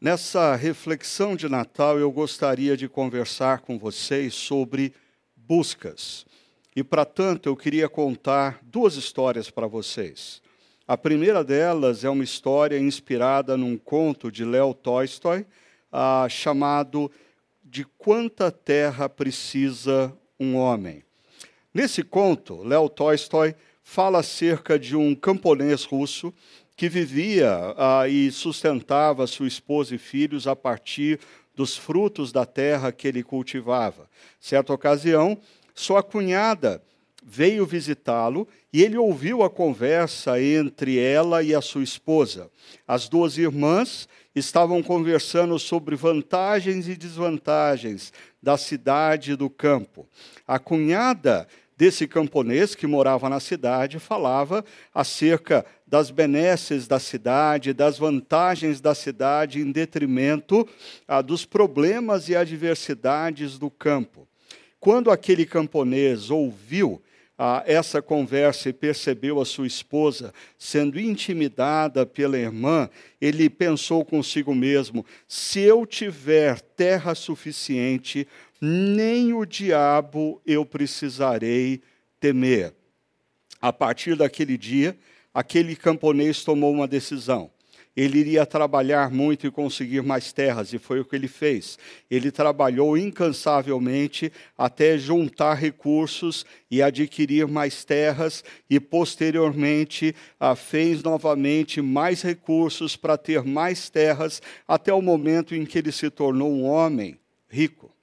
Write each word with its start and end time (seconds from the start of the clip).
Nessa 0.00 0.54
reflexão 0.54 1.34
de 1.34 1.48
Natal, 1.48 1.98
eu 1.98 2.08
gostaria 2.12 2.76
de 2.76 2.88
conversar 2.88 3.62
com 3.62 3.76
vocês 3.76 4.32
sobre 4.32 4.94
buscas. 5.34 6.24
E, 6.76 6.84
para 6.84 7.04
tanto, 7.04 7.48
eu 7.48 7.56
queria 7.56 7.88
contar 7.88 8.60
duas 8.62 8.94
histórias 8.94 9.50
para 9.50 9.66
vocês. 9.66 10.40
A 10.86 10.96
primeira 10.96 11.42
delas 11.42 12.04
é 12.04 12.08
uma 12.08 12.22
história 12.22 12.78
inspirada 12.78 13.56
num 13.56 13.76
conto 13.76 14.30
de 14.30 14.44
Leo 14.44 14.72
Tolstói, 14.72 15.44
ah, 15.90 16.28
chamado 16.30 17.10
De 17.64 17.84
Quanta 17.84 18.52
Terra 18.52 19.08
Precisa 19.08 20.16
um 20.38 20.54
Homem. 20.54 21.02
Nesse 21.74 22.04
conto, 22.04 22.62
Leo 22.62 22.88
Tolstói 22.88 23.52
fala 23.82 24.20
acerca 24.20 24.78
de 24.78 24.94
um 24.94 25.12
camponês 25.12 25.82
russo 25.82 26.32
que 26.78 26.88
vivia 26.88 27.74
ah, 27.76 28.08
e 28.08 28.30
sustentava 28.30 29.26
sua 29.26 29.48
esposa 29.48 29.96
e 29.96 29.98
filhos 29.98 30.46
a 30.46 30.54
partir 30.54 31.18
dos 31.52 31.76
frutos 31.76 32.30
da 32.30 32.46
terra 32.46 32.92
que 32.92 33.08
ele 33.08 33.24
cultivava. 33.24 34.08
Certa 34.38 34.72
ocasião, 34.72 35.36
sua 35.74 36.04
cunhada 36.04 36.80
veio 37.20 37.66
visitá-lo 37.66 38.46
e 38.72 38.84
ele 38.84 38.96
ouviu 38.96 39.42
a 39.42 39.50
conversa 39.50 40.40
entre 40.40 41.00
ela 41.00 41.42
e 41.42 41.52
a 41.52 41.60
sua 41.60 41.82
esposa. 41.82 42.48
As 42.86 43.08
duas 43.08 43.36
irmãs 43.36 44.08
estavam 44.32 44.80
conversando 44.80 45.58
sobre 45.58 45.96
vantagens 45.96 46.86
e 46.86 46.96
desvantagens 46.96 48.12
da 48.40 48.56
cidade 48.56 49.32
e 49.32 49.36
do 49.36 49.50
campo. 49.50 50.06
A 50.46 50.60
cunhada 50.60 51.48
desse 51.78 52.08
camponês 52.08 52.74
que 52.74 52.88
morava 52.88 53.28
na 53.28 53.38
cidade 53.38 54.00
falava 54.00 54.64
acerca 54.92 55.64
das 55.86 56.10
benesses 56.10 56.88
da 56.88 56.98
cidade, 56.98 57.72
das 57.72 57.96
vantagens 57.96 58.80
da 58.80 58.96
cidade, 58.96 59.60
em 59.60 59.70
detrimento 59.70 60.68
ah, 61.06 61.22
dos 61.22 61.44
problemas 61.44 62.28
e 62.28 62.34
adversidades 62.34 63.60
do 63.60 63.70
campo. 63.70 64.26
Quando 64.80 65.08
aquele 65.08 65.46
camponês 65.46 66.30
ouviu 66.30 67.00
ah, 67.38 67.62
essa 67.64 68.02
conversa 68.02 68.68
e 68.68 68.72
percebeu 68.72 69.40
a 69.40 69.44
sua 69.44 69.68
esposa 69.68 70.34
sendo 70.58 70.98
intimidada 70.98 72.04
pela 72.04 72.36
irmã, 72.36 72.90
ele 73.20 73.48
pensou 73.48 74.04
consigo 74.04 74.52
mesmo: 74.52 75.06
se 75.28 75.60
eu 75.60 75.86
tiver 75.86 76.60
terra 76.60 77.14
suficiente, 77.14 78.26
nem 78.60 79.32
o 79.32 79.44
diabo 79.44 80.40
eu 80.46 80.64
precisarei 80.64 81.80
temer. 82.20 82.74
A 83.60 83.72
partir 83.72 84.16
daquele 84.16 84.56
dia, 84.56 84.96
aquele 85.32 85.76
camponês 85.76 86.44
tomou 86.44 86.72
uma 86.72 86.86
decisão. 86.86 87.50
Ele 87.96 88.20
iria 88.20 88.46
trabalhar 88.46 89.10
muito 89.10 89.44
e 89.44 89.50
conseguir 89.50 90.02
mais 90.02 90.32
terras, 90.32 90.72
e 90.72 90.78
foi 90.78 91.00
o 91.00 91.04
que 91.04 91.16
ele 91.16 91.26
fez. 91.26 91.76
Ele 92.08 92.30
trabalhou 92.30 92.96
incansavelmente 92.96 94.32
até 94.56 94.96
juntar 94.96 95.54
recursos 95.54 96.46
e 96.70 96.80
adquirir 96.80 97.48
mais 97.48 97.84
terras, 97.84 98.44
e 98.70 98.78
posteriormente 98.78 100.14
ah, 100.38 100.54
fez 100.54 101.02
novamente 101.02 101.82
mais 101.82 102.22
recursos 102.22 102.94
para 102.94 103.18
ter 103.18 103.42
mais 103.42 103.90
terras, 103.90 104.40
até 104.68 104.94
o 104.94 105.02
momento 105.02 105.52
em 105.52 105.66
que 105.66 105.78
ele 105.78 105.90
se 105.90 106.08
tornou 106.08 106.52
um 106.52 106.62
homem 106.62 107.18
rico. 107.48 107.97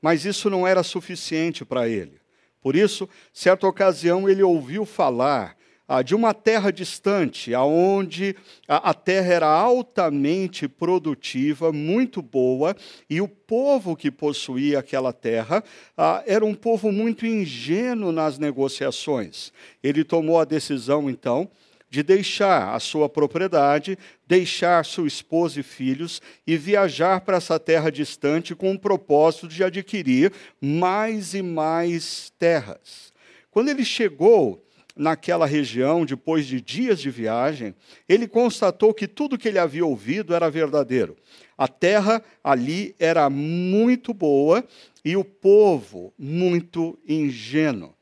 Mas 0.00 0.24
isso 0.24 0.48
não 0.50 0.66
era 0.66 0.82
suficiente 0.82 1.64
para 1.64 1.88
ele. 1.88 2.20
Por 2.60 2.74
isso, 2.74 3.08
certa 3.32 3.66
ocasião, 3.66 4.28
ele 4.28 4.42
ouviu 4.42 4.84
falar 4.84 5.56
ah, 5.88 6.02
de 6.02 6.14
uma 6.14 6.34
terra 6.34 6.72
distante, 6.72 7.54
aonde 7.54 8.34
a, 8.66 8.90
a, 8.90 8.94
terra 8.94 9.32
era 9.32 9.46
altamente 9.46 10.66
produtiva, 10.66 11.72
muito 11.72 12.20
boa, 12.20 12.74
e 13.08 13.20
o 13.20 13.28
povo 13.28 13.94
que 13.94 14.10
possuía 14.10 14.80
aquela 14.80 15.12
terra 15.12 15.62
ah, 15.96 16.22
era 16.26 16.44
um 16.44 16.54
povo 16.54 16.90
muito 16.90 17.24
ingênuo 17.24 18.10
nas 18.10 18.38
negociações. 18.38 19.52
Ele 19.82 20.02
tomou 20.02 20.40
a 20.40 20.44
decisão, 20.44 21.08
então, 21.08 21.48
de 21.96 22.02
deixar 22.02 22.74
a 22.74 22.78
sua 22.78 23.08
propriedade, 23.08 23.96
deixar 24.26 24.84
sua 24.84 25.06
esposa 25.06 25.60
e 25.60 25.62
filhos 25.62 26.20
e 26.46 26.54
viajar 26.54 27.22
para 27.22 27.38
essa 27.38 27.58
terra 27.58 27.90
distante 27.90 28.54
com 28.54 28.70
o 28.70 28.78
propósito 28.78 29.48
de 29.48 29.64
adquirir 29.64 30.30
mais 30.60 31.32
e 31.32 31.40
mais 31.40 32.30
terras. 32.38 33.14
Quando 33.50 33.70
ele 33.70 33.82
chegou 33.82 34.62
naquela 34.94 35.46
região, 35.46 36.04
depois 36.04 36.46
de 36.46 36.60
dias 36.60 37.00
de 37.00 37.08
viagem, 37.08 37.74
ele 38.06 38.28
constatou 38.28 38.92
que 38.92 39.08
tudo 39.08 39.38
que 39.38 39.48
ele 39.48 39.58
havia 39.58 39.86
ouvido 39.86 40.34
era 40.34 40.50
verdadeiro. 40.50 41.16
A 41.56 41.66
terra 41.66 42.22
ali 42.44 42.94
era 42.98 43.30
muito 43.30 44.12
boa 44.12 44.62
e 45.02 45.16
o 45.16 45.24
povo 45.24 46.12
muito 46.18 46.98
ingênuo. 47.08 47.96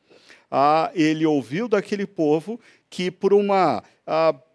Ah, 0.50 0.90
ele 0.94 1.24
ouviu 1.24 1.68
daquele 1.68 2.06
povo 2.06 2.60
que 2.94 3.10
por 3.10 3.34
uma 3.34 3.82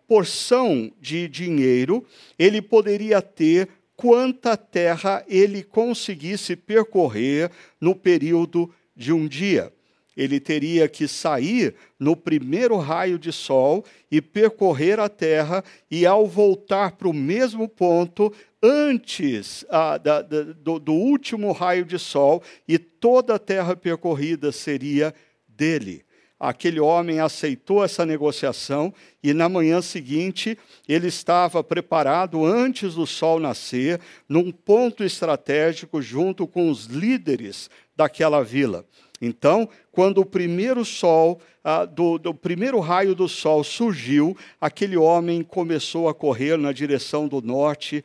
porção 0.08 0.90
de 1.02 1.28
dinheiro 1.28 2.06
ele 2.38 2.62
poderia 2.62 3.22
ter 3.22 3.68
quanta 3.98 4.56
terra 4.56 5.26
ele 5.28 5.62
conseguisse 5.62 6.56
percorrer 6.56 7.52
no 7.82 7.94
período 7.94 8.74
de 8.96 9.12
um 9.12 9.28
dia. 9.28 9.74
Ele 10.16 10.40
teria 10.40 10.88
que 10.88 11.06
sair 11.06 11.76
no 12.00 12.16
primeiro 12.16 12.78
raio 12.78 13.20
de 13.20 13.34
sol 13.34 13.84
e 14.10 14.22
percorrer 14.22 15.02
a 15.02 15.10
terra, 15.10 15.62
e 15.92 16.06
ao 16.06 16.26
voltar 16.26 16.94
para 16.94 17.10
o 17.10 17.14
mesmo 17.14 17.68
ponto, 17.68 18.34
antes 18.64 19.66
ah, 19.70 19.98
da, 19.98 20.22
da, 20.22 20.44
do, 20.44 20.80
do 20.80 20.94
último 20.94 21.52
raio 21.52 21.84
de 21.84 22.00
sol, 22.00 22.42
e 22.66 22.78
toda 22.78 23.36
a 23.36 23.40
terra 23.40 23.76
percorrida 23.76 24.52
seria 24.54 25.14
dele 25.48 26.06
aquele 26.40 26.80
homem 26.80 27.20
aceitou 27.20 27.84
essa 27.84 28.06
negociação 28.06 28.94
e 29.22 29.34
na 29.34 29.50
manhã 29.50 29.82
seguinte 29.82 30.58
ele 30.88 31.08
estava 31.08 31.64
preparado 31.64 32.46
antes 32.46 32.96
do 32.96 33.06
sol 33.06 33.40
nascer, 33.40 34.00
num 34.28 34.52
ponto 34.52 35.04
estratégico 35.04 36.02
junto 36.02 36.48
com 36.48 36.70
os 36.70 36.86
líderes 36.86 37.70
daquela 37.96 38.42
vila. 38.44 38.86
Então, 39.22 39.68
quando 39.92 40.20
o 40.20 40.26
primeiro 40.26 40.86
sol, 40.86 41.42
ah, 41.62 41.84
do, 41.84 42.18
do, 42.18 42.34
primeiro 42.34 42.80
raio 42.80 43.14
do 43.14 43.28
sol 43.28 43.66
surgiu, 43.66 44.38
aquele 44.62 44.96
homem 44.96 45.44
começou 45.44 46.08
a 46.08 46.14
correr 46.14 46.58
na 46.58 46.72
direção 46.72 47.28
do 47.28 47.42
norte, 47.42 48.04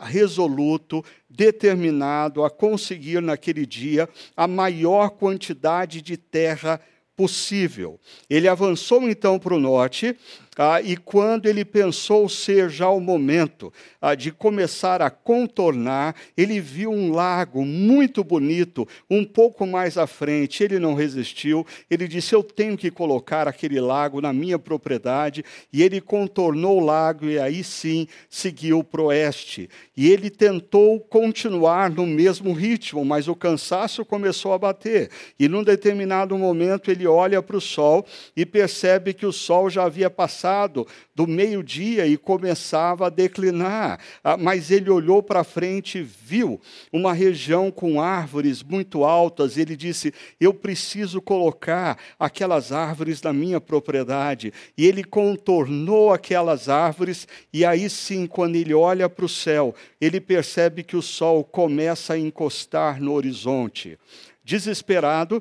resoluto, 0.00 1.04
determinado 1.30 2.44
a 2.44 2.50
conseguir 2.50 3.22
naquele 3.22 3.64
dia 3.64 4.08
a 4.36 4.48
maior 4.48 5.10
quantidade 5.10 6.02
de 6.02 6.16
terra 6.16 6.80
possível. 7.16 8.00
Ele 8.28 8.48
avançou 8.48 9.08
então 9.08 9.38
para 9.38 9.54
o 9.54 9.60
norte, 9.60 10.16
ah, 10.58 10.82
e 10.82 10.98
quando 10.98 11.46
ele 11.46 11.64
pensou 11.64 12.28
ser 12.28 12.68
já 12.68 12.86
o 12.90 13.00
momento 13.00 13.72
ah, 13.98 14.14
de 14.14 14.30
começar 14.30 15.00
a 15.00 15.08
contornar, 15.08 16.14
ele 16.36 16.60
viu 16.60 16.90
um 16.90 17.10
lago 17.10 17.64
muito 17.64 18.22
bonito, 18.22 18.86
um 19.08 19.24
pouco 19.24 19.66
mais 19.66 19.96
à 19.96 20.06
frente. 20.06 20.62
Ele 20.62 20.78
não 20.78 20.92
resistiu, 20.92 21.66
ele 21.90 22.06
disse: 22.06 22.34
Eu 22.34 22.42
tenho 22.42 22.76
que 22.76 22.90
colocar 22.90 23.48
aquele 23.48 23.80
lago 23.80 24.20
na 24.20 24.30
minha 24.30 24.58
propriedade. 24.58 25.42
E 25.72 25.82
ele 25.82 26.02
contornou 26.02 26.82
o 26.82 26.84
lago 26.84 27.24
e 27.24 27.38
aí 27.38 27.64
sim 27.64 28.06
seguiu 28.28 28.84
para 28.84 29.00
o 29.00 29.06
oeste. 29.06 29.70
E 29.96 30.12
ele 30.12 30.28
tentou 30.28 31.00
continuar 31.00 31.88
no 31.88 32.06
mesmo 32.06 32.52
ritmo, 32.52 33.02
mas 33.06 33.26
o 33.26 33.34
cansaço 33.34 34.04
começou 34.04 34.52
a 34.52 34.58
bater. 34.58 35.08
E 35.40 35.48
num 35.48 35.64
determinado 35.64 36.36
momento 36.36 36.90
ele 36.90 37.06
olha 37.06 37.42
para 37.42 37.56
o 37.56 37.60
sol 37.60 38.04
e 38.36 38.44
percebe 38.44 39.14
que 39.14 39.24
o 39.24 39.32
sol 39.32 39.70
já 39.70 39.84
havia 39.84 40.10
passado 40.10 40.41
passado 40.42 40.86
do 41.14 41.26
meio-dia 41.26 42.04
e 42.06 42.16
começava 42.16 43.06
a 43.06 43.10
declinar. 43.10 44.00
Ah, 44.24 44.36
mas 44.36 44.72
ele 44.72 44.90
olhou 44.90 45.22
para 45.22 45.44
frente 45.44 45.98
e 45.98 46.02
viu 46.02 46.60
uma 46.92 47.12
região 47.12 47.70
com 47.70 48.00
árvores 48.00 48.60
muito 48.62 49.04
altas. 49.04 49.56
Ele 49.56 49.76
disse: 49.76 50.12
Eu 50.40 50.52
preciso 50.52 51.22
colocar 51.22 51.96
aquelas 52.18 52.72
árvores 52.72 53.22
na 53.22 53.32
minha 53.32 53.60
propriedade. 53.60 54.52
E 54.76 54.84
ele 54.84 55.04
contornou 55.04 56.12
aquelas 56.12 56.68
árvores, 56.68 57.28
e 57.52 57.64
aí 57.64 57.88
sim, 57.88 58.26
quando 58.26 58.56
ele 58.56 58.74
olha 58.74 59.08
para 59.08 59.24
o 59.24 59.28
céu, 59.28 59.74
ele 60.00 60.20
percebe 60.20 60.82
que 60.82 60.96
o 60.96 61.02
sol 61.02 61.44
começa 61.44 62.14
a 62.14 62.18
encostar 62.18 63.00
no 63.00 63.12
horizonte. 63.12 63.96
Desesperado, 64.42 65.40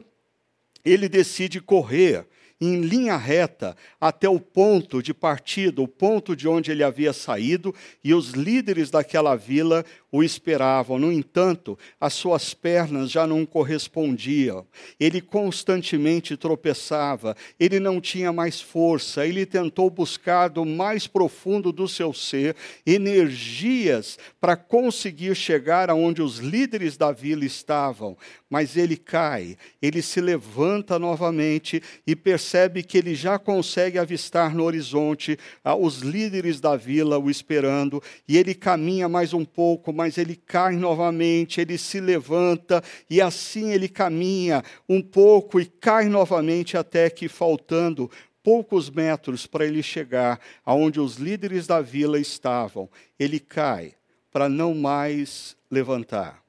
ele 0.85 1.09
decide 1.09 1.59
correr 1.59 2.27
em 2.61 2.81
linha 2.81 3.17
reta 3.17 3.75
até 3.99 4.29
o 4.29 4.39
ponto 4.39 5.01
de 5.01 5.13
partida, 5.13 5.81
o 5.81 5.87
ponto 5.87 6.35
de 6.35 6.47
onde 6.47 6.69
ele 6.69 6.83
havia 6.83 7.11
saído, 7.11 7.73
e 8.03 8.13
os 8.13 8.29
líderes 8.29 8.91
daquela 8.91 9.35
vila 9.35 9.83
o 10.11 10.21
esperavam. 10.23 10.99
No 10.99 11.11
entanto, 11.11 11.77
as 11.99 12.13
suas 12.13 12.53
pernas 12.53 13.09
já 13.09 13.25
não 13.25 13.45
correspondiam. 13.45 14.65
Ele 14.99 15.21
constantemente 15.21 16.35
tropeçava, 16.35 17.35
ele 17.59 17.79
não 17.79 18.01
tinha 18.01 18.33
mais 18.33 18.59
força, 18.59 19.25
ele 19.25 19.45
tentou 19.45 19.89
buscar 19.89 20.49
do 20.49 20.65
mais 20.65 21.07
profundo 21.07 21.71
do 21.71 21.87
seu 21.87 22.13
ser 22.13 22.55
energias 22.85 24.17
para 24.39 24.55
conseguir 24.55 25.35
chegar 25.35 25.89
aonde 25.89 26.21
os 26.21 26.37
líderes 26.37 26.97
da 26.97 27.11
vila 27.11 27.45
estavam, 27.45 28.17
mas 28.49 28.75
ele 28.75 28.97
cai, 28.97 29.57
ele 29.81 30.01
se 30.01 30.19
levanta 30.19 30.99
novamente 30.99 31.81
e 32.05 32.15
percebe 32.15 32.83
que 32.83 32.97
ele 32.97 33.15
já 33.15 33.39
consegue 33.39 33.97
avistar 33.97 34.53
no 34.53 34.63
horizonte 34.63 35.37
ah, 35.63 35.75
os 35.75 35.99
líderes 35.99 36.59
da 36.59 36.75
vila 36.75 37.17
o 37.17 37.29
esperando, 37.29 38.01
e 38.27 38.37
ele 38.37 38.53
caminha 38.53 39.07
mais 39.07 39.33
um 39.33 39.45
pouco, 39.45 39.93
mas 40.01 40.17
ele 40.17 40.35
cai 40.35 40.75
novamente, 40.75 41.61
ele 41.61 41.77
se 41.77 41.99
levanta, 41.99 42.83
e 43.07 43.21
assim 43.21 43.69
ele 43.69 43.87
caminha 43.87 44.63
um 44.89 44.99
pouco 44.99 45.59
e 45.59 45.65
cai 45.67 46.05
novamente, 46.05 46.75
até 46.75 47.07
que, 47.07 47.27
faltando 47.27 48.09
poucos 48.41 48.89
metros 48.89 49.45
para 49.45 49.63
ele 49.63 49.83
chegar 49.83 50.39
aonde 50.65 50.99
os 50.99 51.17
líderes 51.17 51.67
da 51.67 51.81
vila 51.81 52.19
estavam, 52.19 52.89
ele 53.19 53.39
cai 53.39 53.93
para 54.31 54.49
não 54.49 54.73
mais 54.73 55.55
levantar. 55.69 56.43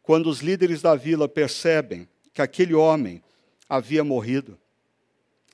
Quando 0.00 0.30
os 0.30 0.38
líderes 0.38 0.80
da 0.80 0.94
vila 0.94 1.28
percebem 1.28 2.06
que 2.32 2.40
aquele 2.40 2.72
homem 2.72 3.20
havia 3.68 4.04
morrido, 4.04 4.56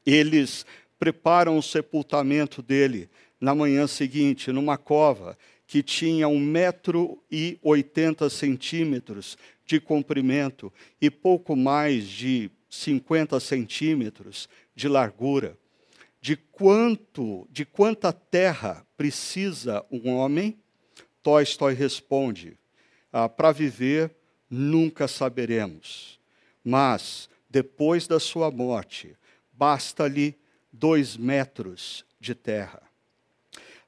eles 0.05 0.67
preparam 0.99 1.57
o 1.57 1.63
sepultamento 1.63 2.61
dele 2.61 3.09
na 3.41 3.55
manhã 3.55 3.87
seguinte, 3.87 4.53
numa 4.53 4.77
cova 4.77 5.39
que 5.71 5.85
tinha 5.85 6.27
um 6.27 6.41
metro 6.41 7.23
e 7.31 7.57
oitenta 7.63 8.29
centímetros 8.29 9.39
de 9.65 9.79
comprimento 9.79 10.73
e 11.01 11.09
pouco 11.09 11.55
mais 11.55 12.09
de 12.09 12.51
50 12.69 13.39
centímetros 13.39 14.49
de 14.75 14.89
largura. 14.89 15.57
De 16.21 16.35
quanto, 16.35 17.47
de 17.53 17.65
quanta 17.65 18.13
terra 18.13 18.85
precisa 18.97 19.87
um 19.93 20.11
homem? 20.11 20.59
Tolstói 21.23 21.73
responde: 21.73 22.59
ah, 23.13 23.29
para 23.29 23.53
viver 23.53 24.11
nunca 24.51 25.07
saberemos. 25.07 26.19
Mas, 26.65 27.31
depois 27.49 28.09
da 28.09 28.19
sua 28.19 28.51
morte, 28.51 29.17
basta-lhe 29.53 30.37
dois 30.73 31.17
metros 31.17 32.05
de 32.19 32.35
terra. 32.35 32.90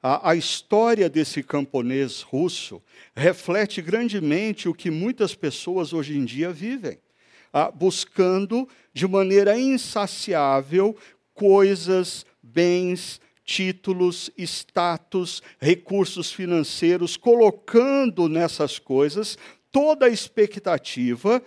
A, 0.03 0.31
a, 0.31 0.35
história 0.35 1.09
desse 1.09 1.45
camponês 1.45 2.23
russo 2.23 2.83
reflete 3.15 3.81
grandemente 3.81 4.69
o 4.69 4.75
que 4.75 4.91
muitas 4.91 5.33
pessoas 5.33 5.93
hoje 5.93 6.19
em 6.19 6.25
dia 6.25 6.51
vivem, 6.51 6.99
a, 7.53 7.71
buscando 7.71 8.69
de 8.93 9.07
maneira 9.07 9.57
insaciável 9.57 10.97
coisas, 11.33 12.27
bens, 12.43 13.21
títulos, 13.45 14.29
status, 14.37 15.41
recursos 15.61 16.33
financeiros, 16.33 17.17
colocando 17.17 18.29
nessas 18.29 18.81
coisas 18.81 19.39
toda 19.71 20.07
a 20.07 20.11
expectativa 20.11 21.41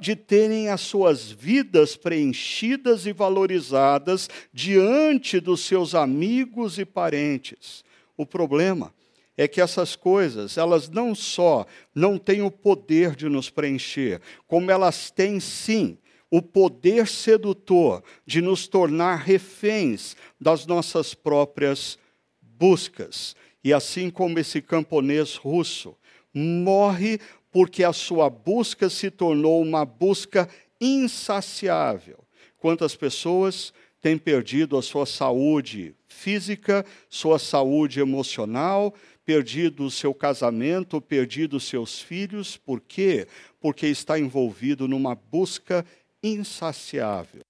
de 0.00 0.14
terem 0.14 0.68
as 0.68 0.82
suas 0.82 1.32
vidas 1.32 1.96
preenchidas 1.96 3.06
e 3.06 3.12
valorizadas 3.12 4.28
diante 4.52 5.40
dos 5.40 5.64
seus 5.64 5.94
amigos 5.94 6.78
e 6.78 6.84
parentes. 6.84 7.82
O 8.22 8.26
problema 8.26 8.94
é 9.36 9.48
que 9.48 9.60
essas 9.60 9.96
coisas, 9.96 10.56
elas 10.56 10.88
não 10.88 11.12
só 11.12 11.66
não 11.92 12.16
têm 12.16 12.40
o 12.40 12.52
poder 12.52 13.16
de 13.16 13.28
nos 13.28 13.50
preencher, 13.50 14.20
como 14.46 14.70
elas 14.70 15.10
têm 15.10 15.40
sim 15.40 15.98
o 16.30 16.40
poder 16.40 17.08
sedutor 17.08 18.02
de 18.24 18.40
nos 18.40 18.68
tornar 18.68 19.16
reféns 19.16 20.16
das 20.40 20.66
nossas 20.66 21.14
próprias 21.14 21.98
buscas. 22.40 23.34
E 23.64 23.72
assim 23.72 24.08
como 24.08 24.38
esse 24.38 24.62
camponês 24.62 25.34
russo 25.34 25.96
morre 26.32 27.18
porque 27.50 27.82
a 27.82 27.92
sua 27.92 28.30
busca 28.30 28.88
se 28.88 29.10
tornou 29.10 29.60
uma 29.60 29.84
busca 29.84 30.48
insaciável. 30.80 32.18
Quantas 32.56 32.94
pessoas 32.94 33.74
têm 34.02 34.18
perdido 34.18 34.76
a 34.76 34.82
sua 34.82 35.06
saúde 35.06 35.94
física, 36.08 36.84
sua 37.08 37.38
saúde 37.38 38.00
emocional, 38.00 38.92
perdido 39.24 39.84
o 39.84 39.90
seu 39.90 40.12
casamento, 40.12 41.00
perdido 41.00 41.56
os 41.56 41.64
seus 41.64 42.00
filhos, 42.00 42.56
por 42.56 42.80
quê? 42.80 43.28
Porque 43.60 43.86
está 43.86 44.18
envolvido 44.18 44.88
numa 44.88 45.14
busca 45.14 45.86
insaciável. 46.22 47.42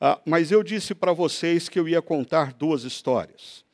Ah, 0.00 0.20
mas 0.26 0.50
eu 0.50 0.64
disse 0.64 0.96
para 0.96 1.12
vocês 1.12 1.68
que 1.68 1.78
eu 1.78 1.88
ia 1.88 2.02
contar 2.02 2.52
duas 2.52 2.82
histórias. 2.82 3.64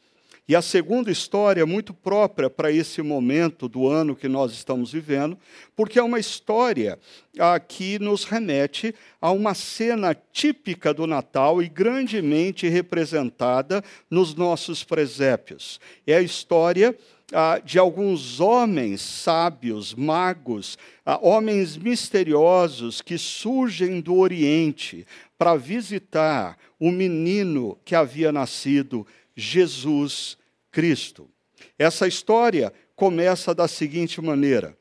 E 0.48 0.56
a 0.56 0.62
segunda 0.62 1.10
história 1.10 1.60
é 1.60 1.66
muito 1.66 1.92
própria 1.92 2.48
para 2.48 2.72
esse 2.72 3.02
momento 3.02 3.68
do 3.68 3.86
ano 3.86 4.16
que 4.16 4.26
nós 4.26 4.50
estamos 4.52 4.90
vivendo, 4.90 5.36
porque 5.76 5.98
é 5.98 6.02
uma 6.02 6.18
história 6.18 6.98
ah, 7.38 7.60
que 7.60 7.98
nos 7.98 8.24
remete 8.24 8.94
a 9.20 9.30
uma 9.30 9.52
cena 9.52 10.16
típica 10.32 10.94
do 10.94 11.06
Natal 11.06 11.62
e 11.62 11.68
grandemente 11.68 12.66
representada 12.66 13.84
nos 14.10 14.34
nossos 14.34 14.82
presépios. 14.82 15.78
É 16.06 16.14
a 16.14 16.22
história 16.22 16.96
ah, 17.30 17.60
de 17.62 17.78
alguns 17.78 18.40
homens 18.40 19.02
sábios, 19.02 19.94
magos, 19.94 20.78
ah, 21.04 21.18
homens 21.20 21.76
misteriosos 21.76 23.02
que 23.02 23.18
surgem 23.18 24.00
do 24.00 24.16
Oriente 24.16 25.06
para 25.36 25.56
visitar 25.56 26.56
o 26.80 26.90
menino 26.90 27.78
que 27.84 27.94
havia 27.94 28.32
nascido, 28.32 29.06
Jesus 29.38 30.36
Cristo. 30.72 31.30
Essa 31.78 32.08
história 32.08 32.72
começa 32.96 33.54
da 33.54 33.68
seguinte 33.68 34.20
maneira: 34.20 34.76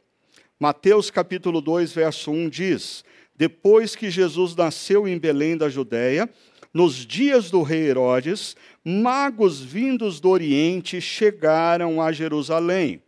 Mateus 0.60 1.12
capítulo 1.12 1.62
2, 1.62 1.92
verso 1.92 2.32
1 2.32 2.50
diz: 2.50 3.06
Depois 3.36 3.96
que 3.96 4.10
Jesus 4.10 4.56
nasceu 4.56 5.08
em 5.08 5.20
Belém 5.20 5.56
da 5.56 5.70
Judéia, 5.70 6.28
nos 6.74 7.06
dias 7.06 7.52
do 7.52 7.62
rei 7.62 7.88
Herodes, 7.88 8.56
magos 8.84 9.62
vindos 9.62 10.20
do 10.20 10.30
Oriente 10.30 11.00
chegaram 11.00 12.02
a 12.02 12.12
Jerusalém. 12.12 13.04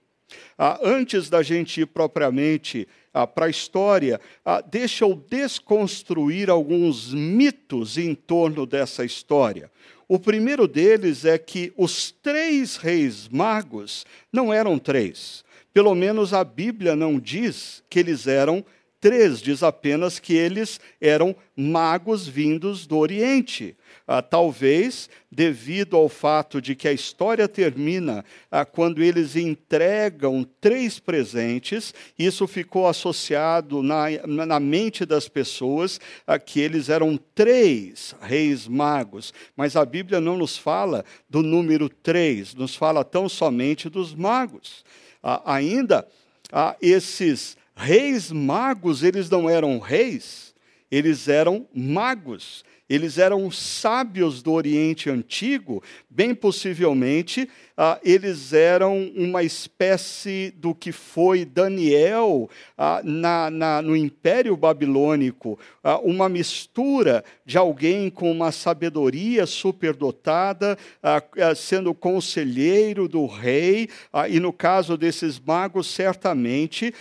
Ah, 0.55 0.79
antes 0.83 1.31
da 1.31 1.41
gente 1.41 1.81
ir 1.81 1.87
propriamente 1.87 2.87
ah, 3.11 3.25
para 3.25 3.47
a 3.47 3.49
história, 3.49 4.21
ah, 4.45 4.61
deixa 4.61 5.03
eu 5.03 5.15
desconstruir 5.15 6.47
alguns 6.47 7.11
mitos 7.11 7.97
em 7.97 8.13
torno 8.13 8.67
dessa 8.67 9.03
história. 9.03 9.71
O 10.11 10.17
primeiro 10.17 10.67
deles 10.67 11.23
é 11.23 11.37
que 11.37 11.71
os 11.77 12.09
três 12.09 12.77
reis 12.77 13.29
magos 13.29 14.07
não 14.33 14.51
eram 14.51 14.79
três. 14.79 15.45
Pelo 15.71 15.93
menos 15.93 16.33
a 16.33 16.43
Bíblia 16.43 16.95
não 16.95 17.19
diz 17.19 17.83
que 17.87 17.99
eles 17.99 18.25
eram 18.25 18.65
três, 18.99 19.39
diz 19.39 19.61
apenas 19.61 20.17
que 20.17 20.33
eles 20.33 20.79
eram 20.99 21.35
magos 21.55 22.27
vindos 22.27 22.87
do 22.87 22.97
Oriente. 22.97 23.77
Ah, 24.11 24.23
talvez 24.23 25.07
devido 25.31 25.95
ao 25.95 26.09
fato 26.09 26.59
de 26.59 26.73
que 26.73 26.87
a 26.87 26.91
história 26.91 27.47
termina 27.47 28.25
ah, 28.49 28.65
quando 28.65 29.03
eles 29.03 29.35
entregam 29.35 30.43
três 30.59 30.97
presentes, 30.99 31.93
isso 32.17 32.47
ficou 32.47 32.87
associado 32.87 33.83
na, 33.83 34.05
na 34.25 34.59
mente 34.59 35.05
das 35.05 35.29
pessoas 35.29 36.01
ah, 36.25 36.39
que 36.39 36.59
eles 36.59 36.89
eram 36.89 37.19
três 37.35 38.15
reis 38.19 38.67
magos. 38.67 39.31
Mas 39.55 39.75
a 39.75 39.85
Bíblia 39.85 40.19
não 40.19 40.37
nos 40.37 40.57
fala 40.57 41.05
do 41.29 41.43
número 41.43 41.87
três, 41.87 42.55
nos 42.55 42.75
fala 42.75 43.03
tão 43.03 43.29
somente 43.29 43.89
dos 43.89 44.15
magos. 44.15 44.83
Ah, 45.21 45.53
ainda, 45.53 46.07
ah, 46.51 46.75
esses 46.81 47.55
reis 47.75 48.31
magos, 48.31 49.03
eles 49.03 49.29
não 49.29 49.47
eram 49.47 49.77
reis, 49.77 50.55
eles 50.89 51.27
eram 51.27 51.67
magos 51.71 52.63
eles 52.89 53.17
eram 53.17 53.51
sábios 53.51 54.41
do 54.41 54.51
Oriente 54.51 55.09
Antigo, 55.09 55.83
bem 56.09 56.33
possivelmente, 56.33 57.47
ah, 57.77 57.99
eles 58.03 58.51
eram 58.51 59.09
uma 59.15 59.43
espécie 59.43 60.53
do 60.57 60.73
que 60.75 60.91
foi 60.91 61.45
Daniel 61.45 62.49
ah, 62.77 63.01
na, 63.03 63.49
na, 63.49 63.81
no 63.81 63.95
Império 63.95 64.57
Babilônico, 64.57 65.57
ah, 65.83 65.99
uma 65.99 66.27
mistura 66.27 67.23
de 67.45 67.57
alguém 67.57 68.09
com 68.09 68.31
uma 68.31 68.51
sabedoria 68.51 69.45
superdotada, 69.45 70.77
ah, 71.01 71.23
ah, 71.37 71.55
sendo 71.55 71.93
conselheiro 71.93 73.07
do 73.07 73.25
rei, 73.25 73.89
ah, 74.11 74.27
e 74.27 74.39
no 74.39 74.51
caso 74.51 74.97
desses 74.97 75.39
magos, 75.39 75.87
certamente 75.87 76.93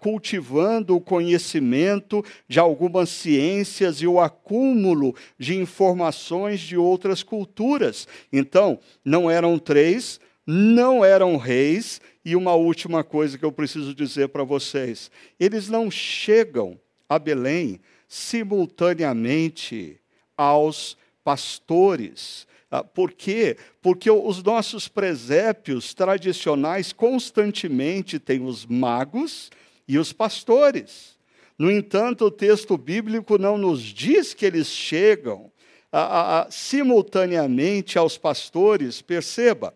cultivando 0.00 0.96
o 0.96 1.00
conhecimento 1.00 2.24
de 2.48 2.58
algumas 2.58 3.08
ciências 3.08 4.00
e 4.00 4.06
o 4.06 4.20
acúmulo 4.20 5.03
acúmulo 5.04 5.14
de 5.38 5.56
informações 5.56 6.60
de 6.60 6.76
outras 6.76 7.22
culturas. 7.22 8.08
Então, 8.32 8.78
não 9.04 9.30
eram 9.30 9.58
três, 9.58 10.18
não 10.46 11.04
eram 11.04 11.36
reis, 11.36 12.00
e 12.24 12.34
uma 12.34 12.54
última 12.54 13.04
coisa 13.04 13.36
que 13.36 13.44
eu 13.44 13.52
preciso 13.52 13.94
dizer 13.94 14.28
para 14.28 14.44
vocês: 14.44 15.10
eles 15.38 15.68
não 15.68 15.90
chegam 15.90 16.80
a 17.08 17.18
Belém 17.18 17.80
simultaneamente 18.08 20.00
aos 20.36 20.96
pastores. 21.22 22.46
Ah, 22.70 22.82
por 22.82 23.12
quê? 23.12 23.56
Porque 23.80 24.10
os 24.10 24.42
nossos 24.42 24.88
presépios 24.88 25.94
tradicionais 25.94 26.92
constantemente 26.92 28.18
têm 28.18 28.44
os 28.44 28.66
magos 28.66 29.50
e 29.86 29.96
os 29.98 30.12
pastores. 30.12 31.13
No 31.58 31.70
entanto, 31.70 32.26
o 32.26 32.30
texto 32.30 32.76
bíblico 32.76 33.38
não 33.38 33.56
nos 33.56 33.80
diz 33.80 34.34
que 34.34 34.44
eles 34.44 34.66
chegam 34.68 35.52
a, 35.92 36.00
a, 36.00 36.40
a, 36.40 36.50
simultaneamente 36.50 37.96
aos 37.96 38.18
pastores. 38.18 39.00
Perceba 39.00 39.74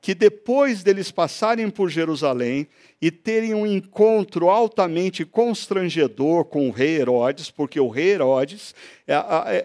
que 0.00 0.14
depois 0.14 0.82
deles 0.82 1.10
passarem 1.10 1.70
por 1.70 1.88
Jerusalém 1.88 2.68
e 3.00 3.10
terem 3.10 3.54
um 3.54 3.66
encontro 3.66 4.48
altamente 4.50 5.24
constrangedor 5.24 6.44
com 6.44 6.68
o 6.68 6.72
rei 6.72 7.00
Herodes, 7.00 7.50
porque 7.50 7.80
o 7.80 7.88
rei 7.88 8.10
Herodes 8.10 8.74
é, 9.06 9.14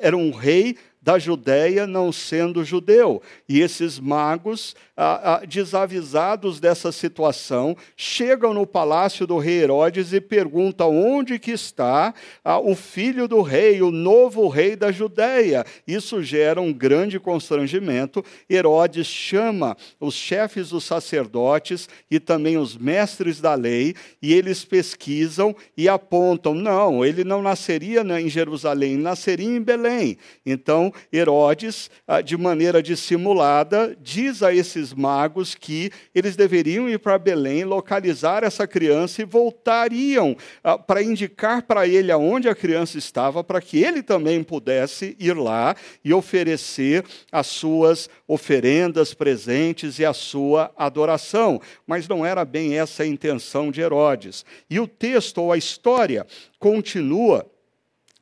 era 0.02 0.16
um 0.16 0.32
rei 0.32 0.78
da 1.04 1.20
Judéia 1.20 1.86
não 1.86 2.14
sendo 2.14 2.64
judeu. 2.64 3.22
E 3.48 3.60
esses 3.60 4.00
magos, 4.00 4.74
ah, 4.96 5.42
ah, 5.42 5.46
desavisados 5.46 6.62
dessa 6.62 6.94
situação, 6.94 7.76
chegam 7.98 8.54
no 8.54 8.66
palácio 8.66 9.28
do 9.28 9.38
rei 9.38 9.62
Herodes 9.64 10.14
e 10.14 10.22
perguntam 10.22 10.96
onde 10.96 11.38
que 11.38 11.52
está 11.52 12.14
ah, 12.42 12.58
o 12.58 12.74
filho 12.74 13.28
do 13.28 13.42
rei, 13.42 13.82
o 13.82 13.92
novo 13.92 14.48
rei 14.48 14.78
da 14.78 14.94
Judéia. 14.94 15.66
Isso 15.86 16.24
gera 16.24 16.62
um 16.62 16.72
grande 16.72 17.20
constrangimento. 17.20 18.24
Herodes 18.50 19.06
chama 19.06 19.76
os 20.00 20.14
chefes 20.16 20.70
dos 20.70 20.86
sacerdotes 20.86 21.90
e 22.10 22.18
também 22.18 22.58
os 22.58 22.78
mestres 22.78 23.42
da 23.42 23.56
lei, 23.56 23.94
e 24.22 24.34
eles 24.34 24.64
pesquisam 24.64 25.54
e 25.76 25.90
apontam: 25.90 26.54
não, 26.54 27.04
ele 27.04 27.26
não 27.26 27.42
nasceria 27.42 28.04
em 28.22 28.30
Jerusalém, 28.30 28.96
nasceria 28.96 29.58
em 29.58 29.62
Belém. 29.62 30.18
Então, 30.46 30.93
Herodes, 31.12 31.90
ah, 32.08 32.22
de 32.22 32.36
maneira 32.36 32.82
dissimulada, 32.82 33.96
diz 34.02 34.42
a 34.42 34.54
esses 34.54 34.94
magos 34.94 35.56
que 35.56 35.92
eles 36.14 36.36
deveriam 36.36 36.90
ir 36.90 37.00
para 37.00 37.18
Belém, 37.18 37.64
localizar 37.64 38.44
essa 38.44 38.66
criança 38.68 39.22
e 39.22 39.26
voltariam 39.26 40.36
ah, 40.64 40.78
para 40.78 41.04
indicar 41.04 41.64
para 41.64 41.88
ele 41.88 42.12
aonde 42.12 42.50
a 42.50 42.56
criança 42.56 42.98
estava, 42.98 43.44
para 43.44 43.62
que 43.62 43.78
ele 43.84 44.02
também 44.02 44.44
pudesse 44.44 45.16
ir 45.20 45.38
lá 45.38 45.76
e 46.04 46.14
oferecer 46.14 47.04
as 47.32 47.48
suas 47.48 48.10
oferendas, 48.28 49.14
presentes 49.14 50.00
e 50.00 50.06
a 50.06 50.14
sua 50.14 50.72
adoração. 50.78 51.62
Mas 51.86 52.08
não 52.08 52.26
era 52.26 52.44
bem 52.44 52.78
essa 52.78 53.04
a 53.04 53.08
intenção 53.08 53.72
de 53.72 53.82
Herodes. 53.82 54.46
E 54.70 54.80
o 54.80 54.88
texto 54.88 55.40
ou 55.40 55.52
a 55.52 55.58
história 55.58 56.26
continua 56.60 57.46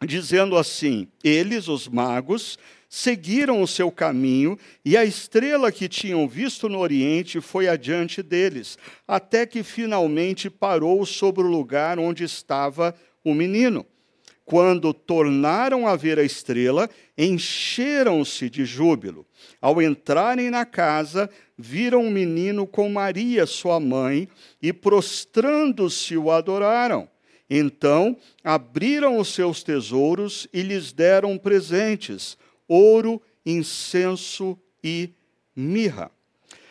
dizendo 0.06 0.58
assim: 0.58 1.08
eles, 1.24 1.68
os 1.68 1.88
magos, 1.88 2.58
seguiram 2.90 3.62
o 3.62 3.68
seu 3.68 3.90
caminho, 3.90 4.58
e 4.84 4.98
a 4.98 5.06
estrela 5.06 5.72
que 5.72 5.88
tinham 5.88 6.28
visto 6.28 6.68
no 6.68 6.80
Oriente 6.80 7.40
foi 7.40 7.70
adiante 7.70 8.22
deles, 8.22 8.78
até 9.08 9.46
que 9.46 9.64
finalmente 9.64 10.50
parou 10.50 11.06
sobre 11.06 11.44
o 11.44 11.48
lugar 11.48 11.98
onde 12.00 12.24
estava 12.24 12.94
o 13.24 13.34
menino. 13.34 13.86
Quando 14.44 14.94
tornaram 14.94 15.88
a 15.88 15.96
ver 15.96 16.20
a 16.20 16.24
estrela, 16.24 16.90
encheram-se 17.18 18.50
de 18.50 18.66
júbilo. 18.66 19.26
Ao 19.62 19.82
entrarem 19.82 20.50
na 20.50 20.66
casa, 20.66 21.30
viram 21.58 22.06
o 22.06 22.12
menino 22.12 22.68
com 22.68 22.90
Maria, 22.90 23.46
sua 23.46 23.80
mãe, 23.80 24.28
e 24.62 24.74
prostrando-se 24.74 26.18
o 26.18 26.30
adoraram. 26.30 27.08
Então 27.54 28.16
abriram 28.42 29.18
os 29.20 29.34
seus 29.34 29.62
tesouros 29.62 30.48
e 30.54 30.62
lhes 30.62 30.94
deram 30.94 31.38
presentes: 31.38 32.38
ouro, 32.66 33.22
incenso 33.46 34.58
e 34.82 35.10
mirra. 35.54 36.10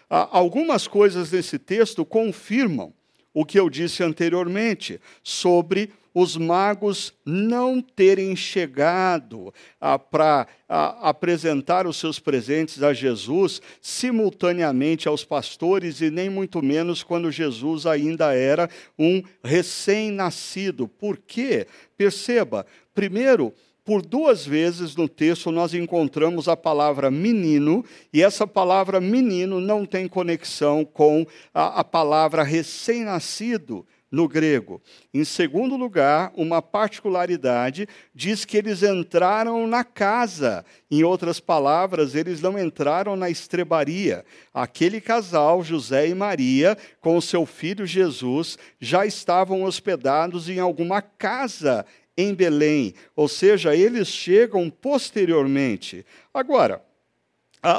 Algumas 0.08 0.88
coisas 0.88 1.30
nesse 1.32 1.58
texto 1.58 2.02
confirmam 2.02 2.94
o 3.34 3.44
que 3.44 3.60
eu 3.60 3.68
disse 3.68 4.02
anteriormente 4.02 4.98
sobre 5.22 5.92
os 6.14 6.36
magos 6.36 7.12
não 7.24 7.80
terem 7.80 8.34
chegado 8.34 9.52
ah, 9.80 9.98
para 9.98 10.46
apresentar 10.68 11.86
os 11.86 11.96
seus 11.96 12.18
presentes 12.18 12.82
a 12.82 12.92
Jesus 12.92 13.60
simultaneamente 13.80 15.08
aos 15.08 15.24
pastores 15.24 16.00
e 16.00 16.10
nem 16.10 16.28
muito 16.30 16.62
menos 16.62 17.02
quando 17.02 17.30
Jesus 17.30 17.86
ainda 17.86 18.34
era 18.34 18.68
um 18.98 19.22
recém-nascido. 19.42 20.86
Por 20.86 21.16
quê? 21.16 21.66
Perceba, 21.96 22.66
primeiro, 22.94 23.52
por 23.84 24.02
duas 24.02 24.46
vezes 24.46 24.94
no 24.94 25.08
texto 25.08 25.50
nós 25.50 25.74
encontramos 25.74 26.48
a 26.48 26.56
palavra 26.56 27.10
menino, 27.10 27.84
e 28.12 28.22
essa 28.22 28.46
palavra 28.46 29.00
menino 29.00 29.60
não 29.60 29.84
tem 29.84 30.06
conexão 30.06 30.84
com 30.84 31.26
a, 31.52 31.80
a 31.80 31.84
palavra 31.84 32.42
recém-nascido 32.42 33.84
no 34.10 34.26
grego. 34.26 34.82
Em 35.14 35.24
segundo 35.24 35.76
lugar, 35.76 36.32
uma 36.34 36.60
particularidade 36.60 37.86
diz 38.14 38.44
que 38.44 38.56
eles 38.56 38.82
entraram 38.82 39.66
na 39.66 39.84
casa. 39.84 40.64
Em 40.90 41.04
outras 41.04 41.38
palavras, 41.38 42.14
eles 42.14 42.40
não 42.40 42.58
entraram 42.58 43.14
na 43.14 43.30
estrebaria. 43.30 44.24
Aquele 44.52 45.00
casal, 45.00 45.62
José 45.62 46.08
e 46.08 46.14
Maria, 46.14 46.76
com 47.00 47.20
seu 47.20 47.46
filho 47.46 47.86
Jesus, 47.86 48.58
já 48.80 49.06
estavam 49.06 49.62
hospedados 49.62 50.48
em 50.48 50.58
alguma 50.58 51.00
casa 51.00 51.86
em 52.16 52.34
Belém, 52.34 52.94
ou 53.16 53.28
seja, 53.28 53.74
eles 53.74 54.08
chegam 54.08 54.68
posteriormente. 54.68 56.04
Agora, 56.34 56.82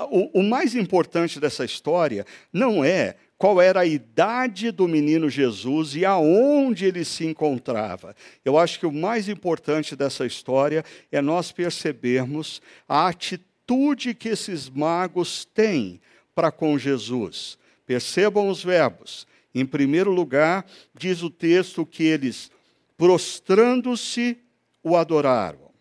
o, 0.09 0.39
o 0.39 0.43
mais 0.43 0.75
importante 0.75 1.39
dessa 1.39 1.65
história 1.65 2.25
não 2.51 2.83
é 2.83 3.15
qual 3.41 3.59
era 3.59 3.79
a 3.79 3.85
idade 3.87 4.69
do 4.69 4.87
menino 4.87 5.27
Jesus 5.27 5.95
e 5.95 6.05
aonde 6.05 6.85
ele 6.85 7.03
se 7.03 7.25
encontrava. 7.25 8.15
Eu 8.45 8.55
acho 8.55 8.77
que 8.79 8.85
o 8.85 8.91
mais 8.91 9.27
importante 9.27 9.95
dessa 9.95 10.27
história 10.27 10.85
é 11.11 11.19
nós 11.23 11.51
percebermos 11.51 12.61
a 12.87 13.07
atitude 13.07 14.13
que 14.13 14.29
esses 14.29 14.69
magos 14.69 15.43
têm 15.43 15.99
para 16.35 16.51
com 16.51 16.77
Jesus. 16.77 17.57
Percebam 17.83 18.47
os 18.47 18.63
verbos. 18.63 19.25
Em 19.55 19.65
primeiro 19.65 20.11
lugar, 20.11 20.63
diz 20.93 21.23
o 21.23 21.29
texto 21.31 21.83
que 21.83 22.03
eles, 22.03 22.51
prostrando-se, 22.95 24.37
o 24.83 24.95
adoraram. 24.95 25.71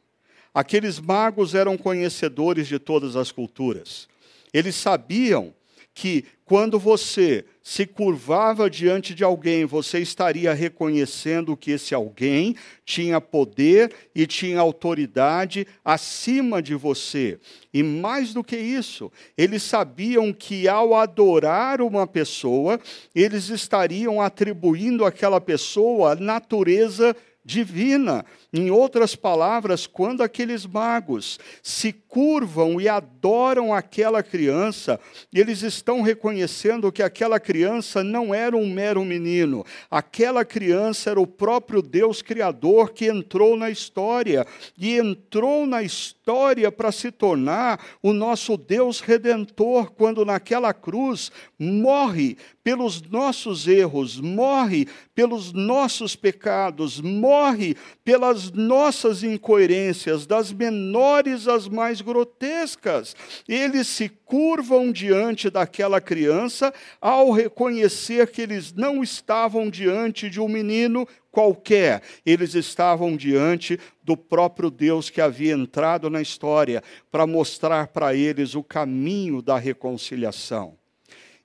Aqueles 0.54 0.98
magos 0.98 1.54
eram 1.54 1.76
conhecedores 1.76 2.66
de 2.66 2.78
todas 2.78 3.16
as 3.16 3.30
culturas. 3.30 4.08
Eles 4.50 4.76
sabiam 4.76 5.52
que 5.94 6.24
quando 6.44 6.80
você 6.80 7.44
se 7.62 7.86
curvava 7.86 8.68
diante 8.68 9.14
de 9.14 9.22
alguém, 9.22 9.64
você 9.64 10.00
estaria 10.00 10.52
reconhecendo 10.52 11.56
que 11.56 11.70
esse 11.70 11.94
alguém 11.94 12.56
tinha 12.84 13.20
poder 13.20 13.92
e 14.12 14.26
tinha 14.26 14.58
autoridade 14.58 15.64
acima 15.84 16.60
de 16.60 16.74
você. 16.74 17.38
E 17.72 17.84
mais 17.84 18.34
do 18.34 18.42
que 18.42 18.56
isso, 18.56 19.12
eles 19.38 19.62
sabiam 19.62 20.32
que 20.32 20.66
ao 20.66 20.96
adorar 20.96 21.80
uma 21.80 22.04
pessoa, 22.04 22.80
eles 23.14 23.48
estariam 23.48 24.20
atribuindo 24.20 25.04
àquela 25.04 25.40
pessoa 25.40 26.12
a 26.12 26.16
natureza 26.16 27.14
divina. 27.44 28.24
Em 28.52 28.70
outras 28.70 29.14
palavras, 29.14 29.86
quando 29.86 30.22
aqueles 30.22 30.66
magos 30.66 31.38
se 31.62 31.92
curvam 31.92 32.80
e 32.80 32.88
adoram 32.88 33.72
aquela 33.72 34.22
criança, 34.22 34.98
eles 35.32 35.62
estão 35.62 36.02
reconhecendo 36.02 36.90
que 36.90 37.02
aquela 37.02 37.38
criança 37.38 38.02
não 38.02 38.34
era 38.34 38.56
um 38.56 38.68
mero 38.68 39.04
menino, 39.04 39.64
aquela 39.90 40.44
criança 40.44 41.10
era 41.10 41.20
o 41.20 41.26
próprio 41.26 41.80
Deus 41.80 42.22
Criador 42.22 42.92
que 42.92 43.06
entrou 43.06 43.56
na 43.56 43.70
história 43.70 44.44
e 44.76 44.98
entrou 44.98 45.66
na 45.66 45.82
história 45.82 46.70
para 46.72 46.90
se 46.90 47.10
tornar 47.10 47.80
o 48.02 48.12
nosso 48.12 48.56
Deus 48.56 49.00
redentor, 49.00 49.92
quando 49.92 50.24
naquela 50.24 50.74
cruz 50.74 51.30
morre 51.58 52.36
pelos 52.62 53.00
nossos 53.02 53.66
erros, 53.66 54.20
morre 54.20 54.86
pelos 55.14 55.52
nossos 55.52 56.16
pecados, 56.16 57.00
morre 57.00 57.29
morre 57.30 57.76
pelas 58.04 58.50
nossas 58.50 59.22
incoerências, 59.22 60.26
das 60.26 60.52
menores 60.52 61.46
às 61.46 61.68
mais 61.68 62.00
grotescas. 62.00 63.14
Eles 63.48 63.86
se 63.86 64.08
curvam 64.08 64.90
diante 64.90 65.48
daquela 65.48 66.00
criança 66.00 66.74
ao 67.00 67.30
reconhecer 67.30 68.28
que 68.32 68.42
eles 68.42 68.72
não 68.72 69.00
estavam 69.00 69.70
diante 69.70 70.28
de 70.28 70.40
um 70.40 70.48
menino 70.48 71.06
qualquer, 71.30 72.02
eles 72.26 72.56
estavam 72.56 73.16
diante 73.16 73.78
do 74.02 74.16
próprio 74.16 74.68
Deus 74.68 75.08
que 75.08 75.20
havia 75.20 75.52
entrado 75.52 76.10
na 76.10 76.20
história 76.20 76.82
para 77.12 77.24
mostrar 77.28 77.86
para 77.86 78.12
eles 78.12 78.56
o 78.56 78.64
caminho 78.64 79.40
da 79.40 79.56
reconciliação. 79.56 80.74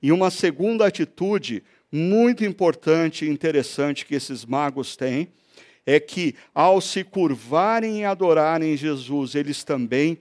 E 0.01 0.11
uma 0.11 0.31
segunda 0.31 0.87
atitude 0.87 1.63
muito 1.91 2.43
importante 2.43 3.25
e 3.25 3.29
interessante 3.29 4.03
que 4.07 4.15
esses 4.15 4.43
magos 4.43 4.95
têm 4.97 5.29
é 5.85 5.99
que, 5.99 6.35
ao 6.53 6.81
se 6.81 7.03
curvarem 7.03 8.01
e 8.01 8.05
adorarem 8.05 8.75
Jesus, 8.75 9.35
eles 9.35 9.63
também 9.63 10.17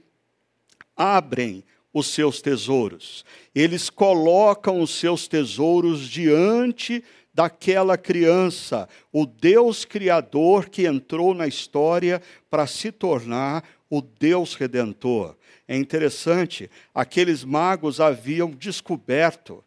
abrem 0.97 1.65
os 1.93 2.09
seus 2.09 2.43
tesouros. 2.43 3.25
Eles 3.55 3.89
colocam 3.89 4.81
os 4.81 4.91
seus 4.91 5.29
tesouros 5.29 6.09
diante 6.09 7.03
daquela 7.33 7.99
criança, 7.99 8.89
o 9.13 9.27
Deus 9.27 9.85
Criador 9.85 10.69
que 10.69 10.87
entrou 10.87 11.35
na 11.35 11.49
história 11.49 12.23
para 12.49 12.67
se 12.67 12.93
tornar 12.93 13.65
o 13.91 14.01
Deus 14.01 14.55
Redentor. 14.55 15.37
É 15.67 15.77
interessante, 15.77 16.71
aqueles 16.95 17.43
magos 17.43 18.01
haviam 18.01 18.51
descoberto 18.51 19.65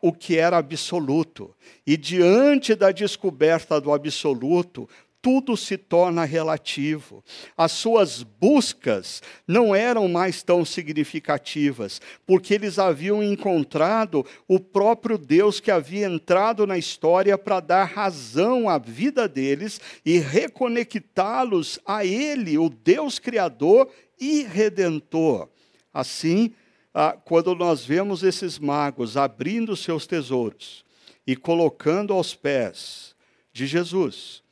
o 0.00 0.12
que 0.12 0.38
era 0.38 0.56
absoluto. 0.56 1.54
E 1.86 1.96
diante 1.96 2.74
da 2.74 2.90
descoberta 2.90 3.80
do 3.80 3.92
absoluto, 3.92 4.88
tudo 5.24 5.56
se 5.56 5.78
torna 5.78 6.26
relativo. 6.26 7.24
As 7.56 7.72
suas 7.72 8.22
buscas 8.22 9.22
não 9.48 9.74
eram 9.74 10.06
mais 10.06 10.42
tão 10.42 10.66
significativas, 10.66 11.98
porque 12.26 12.52
eles 12.52 12.78
haviam 12.78 13.22
encontrado 13.22 14.22
o 14.46 14.60
próprio 14.60 15.16
Deus 15.16 15.60
que 15.60 15.70
havia 15.70 16.06
entrado 16.06 16.66
na 16.66 16.76
história 16.76 17.38
para 17.38 17.60
dar 17.60 17.84
razão 17.84 18.68
à 18.68 18.76
vida 18.76 19.26
deles 19.26 19.80
e 20.04 20.18
reconectá-los 20.18 21.80
a 21.86 22.04
Ele, 22.04 22.58
o 22.58 22.68
Deus 22.68 23.18
Criador 23.18 23.88
e 24.20 24.42
Redentor. 24.42 25.48
Assim, 25.90 26.52
ah, 26.92 27.16
quando 27.24 27.54
nós 27.54 27.82
vemos 27.82 28.22
esses 28.22 28.58
magos 28.58 29.16
abrindo 29.16 29.74
seus 29.74 30.06
tesouros 30.06 30.84
e 31.26 31.34
colocando 31.34 32.12
aos 32.12 32.34
pés 32.34 33.16
de 33.54 33.66
Jesus, 33.66 34.43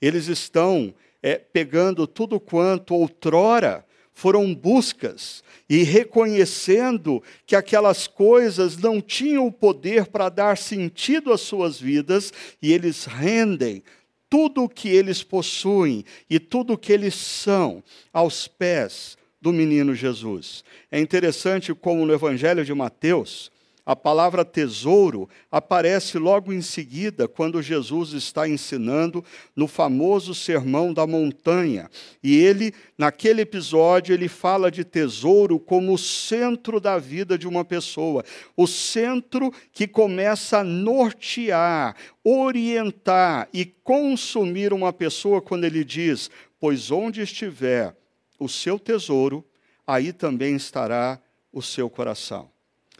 eles 0.00 0.28
estão 0.28 0.94
é, 1.22 1.36
pegando 1.36 2.06
tudo 2.06 2.38
quanto 2.38 2.94
outrora 2.94 3.84
foram 4.16 4.54
buscas 4.54 5.44
e 5.68 5.82
reconhecendo 5.82 7.22
que 7.44 7.54
aquelas 7.54 8.06
coisas 8.06 8.78
não 8.78 8.98
tinham 8.98 9.46
o 9.46 9.52
poder 9.52 10.06
para 10.06 10.30
dar 10.30 10.56
sentido 10.56 11.30
às 11.34 11.42
suas 11.42 11.78
vidas 11.78 12.32
e 12.62 12.72
eles 12.72 13.04
rendem 13.04 13.82
tudo 14.30 14.64
o 14.64 14.68
que 14.70 14.88
eles 14.88 15.22
possuem 15.22 16.02
e 16.30 16.40
tudo 16.40 16.72
o 16.72 16.78
que 16.78 16.94
eles 16.94 17.14
são 17.14 17.84
aos 18.10 18.48
pés 18.48 19.18
do 19.38 19.52
menino 19.52 19.94
Jesus. 19.94 20.64
É 20.90 20.98
interessante 20.98 21.74
como 21.74 22.06
no 22.06 22.14
Evangelho 22.14 22.64
de 22.64 22.72
Mateus, 22.72 23.50
a 23.86 23.94
palavra 23.94 24.44
tesouro 24.44 25.28
aparece 25.48 26.18
logo 26.18 26.52
em 26.52 26.60
seguida, 26.60 27.28
quando 27.28 27.62
Jesus 27.62 28.12
está 28.14 28.48
ensinando 28.48 29.24
no 29.54 29.68
famoso 29.68 30.34
Sermão 30.34 30.92
da 30.92 31.06
Montanha. 31.06 31.88
E 32.20 32.36
ele, 32.36 32.74
naquele 32.98 33.42
episódio, 33.42 34.12
ele 34.12 34.26
fala 34.26 34.72
de 34.72 34.82
tesouro 34.82 35.60
como 35.60 35.94
o 35.94 35.98
centro 35.98 36.80
da 36.80 36.98
vida 36.98 37.38
de 37.38 37.46
uma 37.46 37.64
pessoa, 37.64 38.24
o 38.56 38.66
centro 38.66 39.52
que 39.72 39.86
começa 39.86 40.58
a 40.58 40.64
nortear, 40.64 41.94
orientar 42.24 43.48
e 43.54 43.64
consumir 43.64 44.72
uma 44.72 44.92
pessoa 44.92 45.40
quando 45.40 45.62
ele 45.62 45.84
diz: 45.84 46.28
Pois 46.58 46.90
onde 46.90 47.20
estiver 47.20 47.96
o 48.36 48.48
seu 48.48 48.80
tesouro, 48.80 49.44
aí 49.86 50.12
também 50.12 50.56
estará 50.56 51.20
o 51.52 51.62
seu 51.62 51.88
coração. 51.88 52.55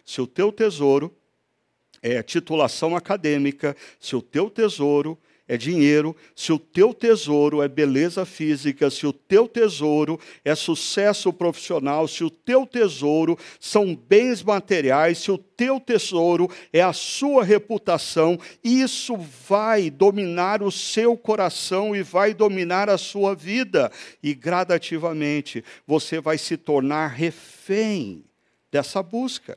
Se 0.06 0.20
o 0.20 0.26
teu 0.26 0.52
tesouro 0.52 1.12
é 2.00 2.22
titulação 2.22 2.94
acadêmica, 2.94 3.76
se 3.98 4.14
o 4.14 4.22
teu 4.22 4.48
tesouro 4.48 5.18
é 5.48 5.56
dinheiro, 5.56 6.14
se 6.34 6.52
o 6.52 6.58
teu 6.58 6.94
tesouro 6.94 7.62
é 7.62 7.68
beleza 7.68 8.24
física, 8.24 8.88
se 8.88 9.06
o 9.06 9.12
teu 9.12 9.48
tesouro 9.48 10.18
é 10.44 10.54
sucesso 10.54 11.32
profissional, 11.32 12.06
se 12.06 12.22
o 12.22 12.30
teu 12.30 12.66
tesouro 12.66 13.36
são 13.58 13.94
bens 13.94 14.42
materiais, 14.42 15.18
se 15.18 15.30
o 15.30 15.38
teu 15.38 15.80
tesouro 15.80 16.48
é 16.72 16.82
a 16.82 16.92
sua 16.92 17.44
reputação, 17.44 18.38
isso 18.62 19.16
vai 19.48 19.90
dominar 19.90 20.62
o 20.62 20.70
seu 20.70 21.16
coração 21.16 21.94
e 21.94 22.02
vai 22.02 22.32
dominar 22.32 22.88
a 22.88 22.98
sua 22.98 23.34
vida, 23.34 23.90
e 24.22 24.34
gradativamente 24.34 25.64
você 25.86 26.20
vai 26.20 26.38
se 26.38 26.56
tornar 26.56 27.08
refém 27.08 28.24
dessa 28.70 29.02
busca. 29.02 29.56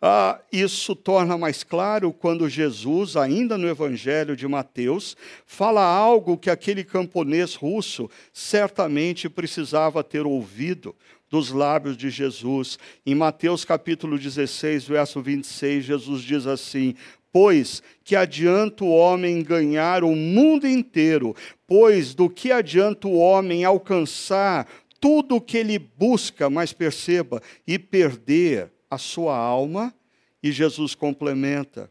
Ah, 0.00 0.40
isso 0.52 0.94
torna 0.94 1.36
mais 1.36 1.64
claro 1.64 2.12
quando 2.12 2.48
Jesus, 2.48 3.16
ainda 3.16 3.58
no 3.58 3.68
Evangelho 3.68 4.36
de 4.36 4.46
Mateus, 4.46 5.16
fala 5.44 5.82
algo 5.82 6.38
que 6.38 6.48
aquele 6.48 6.84
camponês 6.84 7.56
russo 7.56 8.08
certamente 8.32 9.28
precisava 9.28 10.04
ter 10.04 10.24
ouvido 10.24 10.94
dos 11.28 11.50
lábios 11.50 11.96
de 11.96 12.10
Jesus. 12.10 12.78
Em 13.04 13.12
Mateus 13.12 13.64
capítulo 13.64 14.16
16, 14.16 14.84
verso 14.84 15.20
26, 15.20 15.86
Jesus 15.86 16.22
diz 16.22 16.46
assim: 16.46 16.94
Pois 17.32 17.82
que 18.04 18.14
adianta 18.14 18.84
o 18.84 18.94
homem 18.94 19.42
ganhar 19.42 20.04
o 20.04 20.14
mundo 20.14 20.68
inteiro? 20.68 21.34
Pois 21.66 22.14
do 22.14 22.30
que 22.30 22.52
adianta 22.52 23.08
o 23.08 23.18
homem 23.18 23.64
alcançar 23.64 24.68
tudo 25.00 25.36
o 25.36 25.40
que 25.40 25.58
ele 25.58 25.76
busca, 25.76 26.48
mas 26.48 26.72
perceba, 26.72 27.42
e 27.66 27.80
perder 27.80 28.70
a 28.90 28.98
sua 28.98 29.36
alma, 29.36 29.94
e 30.42 30.52
Jesus 30.52 30.94
complementa: 30.94 31.90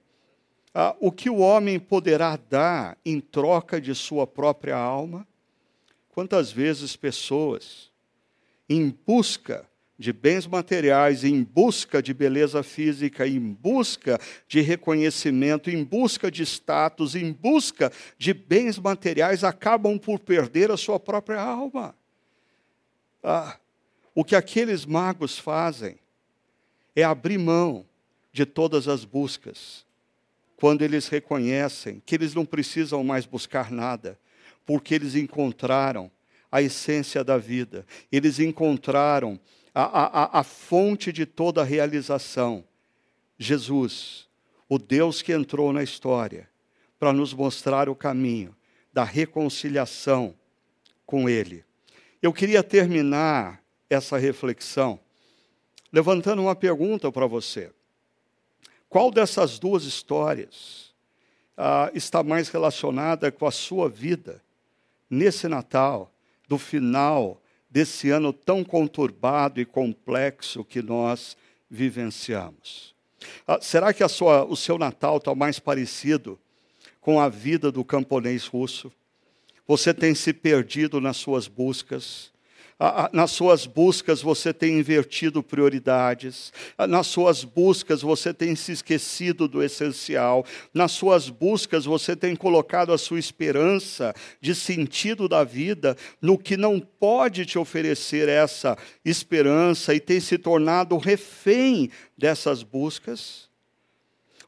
ah, 0.73 0.95
o 0.99 1.11
que 1.11 1.29
o 1.29 1.37
homem 1.37 1.79
poderá 1.79 2.37
dar 2.37 2.97
em 3.03 3.19
troca 3.19 3.81
de 3.81 3.95
sua 3.95 4.27
própria 4.27 4.75
alma? 4.75 5.27
Quantas 6.09 6.51
vezes 6.51 6.95
pessoas, 6.95 7.91
em 8.69 8.95
busca 9.05 9.67
de 9.97 10.13
bens 10.13 10.45
materiais, 10.45 11.23
em 11.23 11.43
busca 11.43 12.01
de 12.01 12.13
beleza 12.13 12.61
física, 12.61 13.27
em 13.27 13.39
busca 13.39 14.19
de 14.47 14.61
reconhecimento, 14.61 15.71
em 15.71 15.83
busca 15.83 16.29
de 16.29 16.43
status, 16.43 17.15
em 17.15 17.33
busca 17.33 17.91
de 18.17 18.31
bens 18.31 18.77
materiais, 18.77 19.43
acabam 19.43 19.97
por 19.97 20.19
perder 20.19 20.69
a 20.69 20.77
sua 20.77 20.99
própria 20.99 21.41
alma. 21.41 21.95
Ah, 23.23 23.57
o 24.13 24.23
que 24.23 24.35
aqueles 24.35 24.85
magos 24.85 25.39
fazem 25.39 25.97
é 26.97 27.03
abrir 27.03 27.37
mão 27.37 27.85
de 28.33 28.43
todas 28.43 28.87
as 28.87 29.05
buscas, 29.05 29.85
quando 30.55 30.81
eles 30.81 31.07
reconhecem 31.07 32.01
que 32.03 32.15
eles 32.15 32.33
não 32.33 32.43
precisam 32.43 33.03
mais 33.03 33.23
buscar 33.27 33.69
nada, 33.69 34.19
porque 34.65 34.95
eles 34.95 35.13
encontraram 35.13 36.09
a 36.51 36.59
essência 36.59 37.23
da 37.23 37.37
vida, 37.37 37.85
eles 38.11 38.39
encontraram 38.39 39.39
a, 39.75 39.83
a, 39.83 40.39
a 40.39 40.43
fonte 40.43 41.13
de 41.13 41.23
toda 41.23 41.61
a 41.61 41.63
realização. 41.63 42.63
Jesus, 43.37 44.27
o 44.67 44.79
Deus 44.79 45.21
que 45.21 45.31
entrou 45.31 45.71
na 45.71 45.83
história 45.83 46.49
para 46.97 47.13
nos 47.13 47.31
mostrar 47.31 47.87
o 47.87 47.95
caminho 47.95 48.55
da 48.91 49.03
reconciliação 49.03 50.33
com 51.05 51.29
Ele. 51.29 51.63
Eu 52.23 52.33
queria 52.33 52.63
terminar 52.63 53.61
essa 53.87 54.17
reflexão 54.17 54.99
levantando 55.91 56.41
uma 56.41 56.55
pergunta 56.55 57.11
para 57.11 57.27
você. 57.27 57.71
Qual 58.89 59.11
dessas 59.11 59.59
duas 59.59 59.83
histórias 59.83 60.93
ah, 61.57 61.91
está 61.93 62.23
mais 62.23 62.49
relacionada 62.49 63.31
com 63.31 63.45
a 63.45 63.51
sua 63.51 63.89
vida 63.89 64.41
nesse 65.09 65.47
Natal, 65.47 66.11
do 66.47 66.57
final 66.57 67.41
desse 67.69 68.09
ano 68.09 68.31
tão 68.31 68.63
conturbado 68.63 69.59
e 69.59 69.65
complexo 69.65 70.63
que 70.63 70.81
nós 70.81 71.35
vivenciamos? 71.69 72.95
Ah, 73.45 73.59
será 73.61 73.93
que 73.93 74.07
sua, 74.07 74.45
o 74.45 74.55
seu 74.55 74.77
Natal 74.77 75.17
está 75.17 75.35
mais 75.35 75.59
parecido 75.59 76.39
com 77.01 77.19
a 77.19 77.27
vida 77.27 77.71
do 77.71 77.83
camponês 77.83 78.45
russo? 78.45 78.91
Você 79.67 79.93
tem 79.93 80.15
se 80.15 80.31
perdido 80.31 81.01
nas 81.01 81.17
suas 81.17 81.47
buscas, 81.47 82.31
Nas 83.11 83.31
suas 83.31 83.65
buscas 83.65 84.21
você 84.21 84.53
tem 84.53 84.77
invertido 84.77 85.41
prioridades, 85.41 86.53
nas 86.77 87.07
suas 87.07 87.43
buscas 87.43 88.03
você 88.03 88.31
tem 88.31 88.55
se 88.55 88.71
esquecido 88.71 89.47
do 89.47 89.63
essencial, 89.63 90.45
nas 90.71 90.91
suas 90.91 91.27
buscas 91.27 91.85
você 91.85 92.15
tem 92.15 92.35
colocado 92.35 92.93
a 92.93 92.97
sua 92.97 93.17
esperança 93.17 94.13
de 94.39 94.53
sentido 94.53 95.27
da 95.27 95.43
vida 95.43 95.97
no 96.21 96.37
que 96.37 96.55
não 96.55 96.79
pode 96.79 97.47
te 97.47 97.57
oferecer 97.57 98.29
essa 98.29 98.77
esperança 99.03 99.95
e 99.95 99.99
tem 99.99 100.19
se 100.19 100.37
tornado 100.37 100.95
refém 100.97 101.89
dessas 102.15 102.61
buscas. 102.61 103.49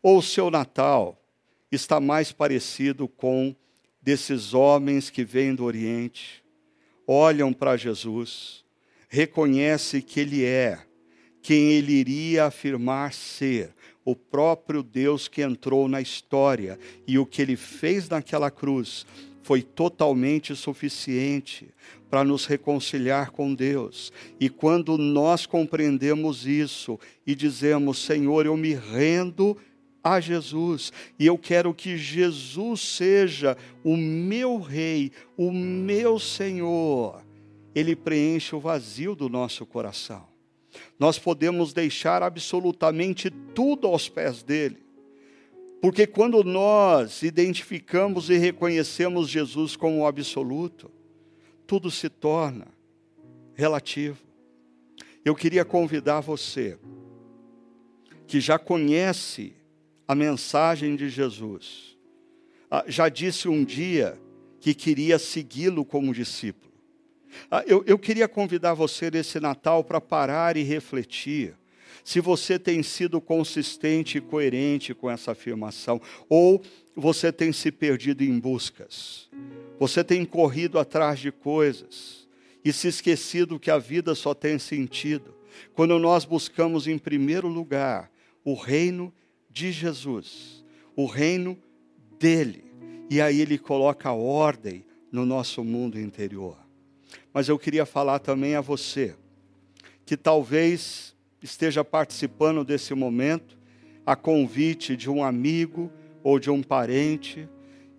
Ou 0.04 0.20
o 0.20 0.24
seu 0.24 0.52
Natal 0.52 1.20
está 1.72 2.00
mais 2.00 2.32
parecido 2.32 3.08
com 3.08 3.56
desses 4.00 4.54
homens 4.54 5.10
que 5.10 5.26
vêm 5.26 5.56
do 5.56 5.64
Oriente 5.64 6.48
olham 7.12 7.52
para 7.52 7.76
Jesus, 7.76 8.64
reconhecem 9.10 10.00
que 10.00 10.20
Ele 10.20 10.46
é 10.46 10.80
quem 11.42 11.72
Ele 11.72 11.94
iria 11.94 12.46
afirmar 12.46 13.14
ser, 13.14 13.74
o 14.06 14.16
próprio 14.16 14.84
Deus 14.84 15.28
que 15.28 15.42
entrou 15.42 15.88
na 15.88 16.02
história 16.02 16.78
e 17.08 17.18
o 17.18 17.26
que 17.26 17.42
Ele 17.42 17.56
fez 17.56 18.10
naquela 18.10 18.52
cruz 18.52 19.06
foi 19.42 19.64
totalmente 19.64 20.56
suficiente 20.56 21.70
para 22.10 22.24
nos 22.24 22.46
reconciliar 22.46 23.32
com 23.32 23.54
Deus. 23.54 24.12
E 24.40 24.48
quando 24.48 24.98
nós 24.98 25.46
compreendemos 25.46 26.46
isso 26.46 27.00
e 27.26 27.34
dizemos, 27.34 27.98
Senhor, 27.98 28.46
eu 28.46 28.56
me 28.56 28.76
rendo 28.76 29.58
a 30.04 30.20
Jesus. 30.20 30.92
E 31.18 31.26
eu 31.26 31.38
quero 31.38 31.74
que 31.74 31.98
Jesus 31.98 32.82
seja 32.82 33.58
o 33.84 33.96
meu 33.96 34.60
Rei, 34.60 35.12
o 35.38 35.52
meu 35.52 36.20
Senhor. 36.20 37.24
Ele 37.74 37.96
preenche 37.96 38.56
o 38.56 38.60
vazio 38.60 39.16
do 39.16 39.30
nosso 39.30 39.66
coração. 39.66 40.28
Nós 40.98 41.18
podemos 41.18 41.74
deixar 41.74 42.22
absolutamente 42.24 43.30
tudo 43.30 43.88
aos 43.88 44.10
pés 44.10 44.44
dele. 44.44 44.78
Porque 45.82 46.06
quando 46.06 46.44
nós 46.44 47.24
identificamos 47.24 48.30
e 48.30 48.38
reconhecemos 48.38 49.30
Jesus 49.30 49.76
como 49.76 50.00
o 50.00 50.06
absoluto, 50.06 50.92
tudo 51.66 51.90
se 51.90 52.10
torna 52.10 52.68
relativo. 53.54 54.18
Eu 55.24 55.36
queria 55.36 55.64
convidar 55.64 56.20
você 56.20 56.78
que 58.28 58.40
já 58.40 58.60
conhece 58.60 59.54
a 60.10 60.16
mensagem 60.16 60.96
de 60.96 61.08
Jesus. 61.08 61.96
Ah, 62.72 62.84
já 62.88 63.10
disse 63.10 63.48
um 63.48 63.64
dia 63.64 64.20
que 64.60 64.74
queria 64.74 65.20
segui-lo 65.20 65.86
como 65.86 66.16
discípulo. 66.16 66.74
Ah, 67.52 67.64
eu, 67.68 67.84
eu 67.86 68.00
queria 68.00 68.28
convidar 68.28 68.74
você 68.74 69.12
nesse 69.12 69.40
Natal 69.40 69.84
para 69.84 70.02
parar 70.02 70.58
e 70.58 70.64
refletir 70.64 71.56
se 72.04 72.20
você 72.20 72.58
tem 72.58 72.82
sido 72.82 73.22
consistente 73.22 74.18
e 74.18 74.22
coerente 74.22 74.96
com 74.96 75.12
essa 75.12 75.34
afirmação, 75.34 76.02
ou 76.28 76.60
você 76.96 77.32
tem 77.32 77.54
se 77.54 77.72
perdido 77.72 78.24
em 78.24 78.40
buscas, 78.40 79.30
você 79.78 80.04
tem 80.04 80.26
corrido 80.26 80.80
atrás 80.80 81.20
de 81.20 81.32
coisas 81.32 82.28
e 82.66 82.74
se 82.74 82.88
esquecido 82.88 83.60
que 83.60 83.70
a 83.70 83.78
vida 83.78 84.16
só 84.16 84.34
tem 84.34 84.58
sentido 84.58 85.36
quando 85.76 86.00
nós 86.00 86.26
buscamos 86.26 86.88
em 86.88 86.98
primeiro 86.98 87.48
lugar 87.48 88.10
o 88.44 88.56
reino 88.56 89.14
de 89.50 89.72
Jesus, 89.72 90.64
o 90.96 91.06
reino 91.06 91.58
dele. 92.20 92.64
E 93.10 93.20
aí 93.20 93.42
ele 93.42 93.58
coloca 93.58 94.12
ordem 94.12 94.86
no 95.12 95.26
nosso 95.26 95.64
mundo 95.64 96.00
interior. 96.00 96.58
Mas 97.34 97.50
eu 97.50 97.58
queria 97.58 97.86
falar 97.86 98.20
também 98.20 98.56
a 98.56 98.62
você, 98.62 99.16
que 100.06 100.16
talvez 100.16 101.16
esteja 101.42 101.84
participando 101.84 102.64
desse 102.64 102.94
momento, 102.94 103.58
a 104.06 104.16
convite 104.16 104.96
de 104.96 105.10
um 105.10 105.24
amigo 105.24 105.92
ou 106.24 106.40
de 106.40 106.50
um 106.50 106.62
parente, 106.62 107.48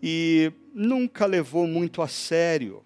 e 0.02 0.52
nunca 0.74 1.26
levou 1.26 1.66
muito 1.66 2.02
a 2.02 2.08
sério 2.08 2.84